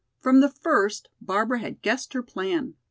[0.19, 2.73] From the first Barbara had guessed her plan.